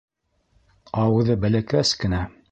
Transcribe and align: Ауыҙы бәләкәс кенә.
Ауыҙы 1.01 1.35
бәләкәс 1.43 1.93
кенә. 2.05 2.23